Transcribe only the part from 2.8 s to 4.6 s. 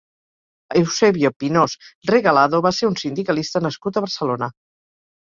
un sindicalista nascut a Barcelona.